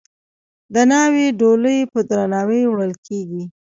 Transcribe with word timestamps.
د 0.73 0.75
ناوې 0.91 1.25
ډولۍ 1.39 1.79
په 1.91 1.99
درناوي 2.09 2.61
وړل 2.67 2.93
کیږي. 3.07 3.43